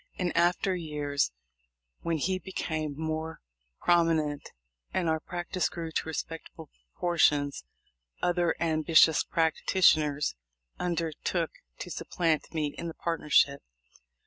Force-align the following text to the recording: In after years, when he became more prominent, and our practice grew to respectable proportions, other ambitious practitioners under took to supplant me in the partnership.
In 0.15 0.31
after 0.31 0.73
years, 0.75 1.31
when 1.99 2.17
he 2.17 2.39
became 2.39 2.95
more 2.97 3.39
prominent, 3.81 4.49
and 4.91 5.07
our 5.07 5.19
practice 5.19 5.69
grew 5.69 5.91
to 5.91 6.07
respectable 6.07 6.71
proportions, 6.95 7.63
other 8.19 8.55
ambitious 8.59 9.23
practitioners 9.23 10.33
under 10.79 11.11
took 11.23 11.51
to 11.77 11.91
supplant 11.91 12.51
me 12.51 12.73
in 12.79 12.87
the 12.87 12.95
partnership. 12.95 13.61